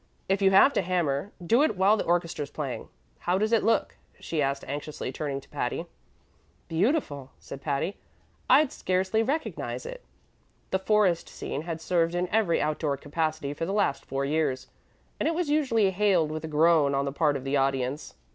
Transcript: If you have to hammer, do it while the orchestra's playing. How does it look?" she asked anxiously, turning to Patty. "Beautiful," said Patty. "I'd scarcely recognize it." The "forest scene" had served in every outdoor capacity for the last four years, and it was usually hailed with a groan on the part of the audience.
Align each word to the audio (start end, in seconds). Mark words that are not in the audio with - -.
If 0.27 0.41
you 0.41 0.49
have 0.49 0.73
to 0.73 0.81
hammer, 0.81 1.31
do 1.45 1.61
it 1.61 1.77
while 1.77 1.95
the 1.95 2.03
orchestra's 2.05 2.49
playing. 2.49 2.89
How 3.19 3.37
does 3.37 3.53
it 3.53 3.63
look?" 3.63 3.97
she 4.19 4.41
asked 4.41 4.63
anxiously, 4.67 5.11
turning 5.11 5.39
to 5.41 5.49
Patty. 5.49 5.85
"Beautiful," 6.67 7.29
said 7.37 7.61
Patty. 7.61 7.97
"I'd 8.49 8.71
scarcely 8.71 9.21
recognize 9.21 9.85
it." 9.85 10.03
The 10.71 10.79
"forest 10.79 11.29
scene" 11.29 11.61
had 11.61 11.79
served 11.81 12.15
in 12.15 12.27
every 12.29 12.59
outdoor 12.59 12.97
capacity 12.97 13.53
for 13.53 13.67
the 13.67 13.73
last 13.73 14.03
four 14.03 14.25
years, 14.25 14.71
and 15.19 15.29
it 15.29 15.35
was 15.35 15.51
usually 15.51 15.91
hailed 15.91 16.31
with 16.31 16.43
a 16.43 16.47
groan 16.47 16.95
on 16.95 17.05
the 17.05 17.11
part 17.11 17.37
of 17.37 17.43
the 17.43 17.57
audience. 17.57 18.15